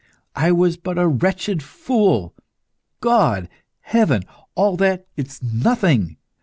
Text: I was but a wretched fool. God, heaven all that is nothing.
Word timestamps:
I 0.35 0.51
was 0.51 0.77
but 0.77 0.97
a 0.97 1.07
wretched 1.07 1.61
fool. 1.61 2.33
God, 3.01 3.47
heaven 3.81 4.23
all 4.55 4.75
that 4.77 5.05
is 5.15 5.43
nothing. 5.43 6.17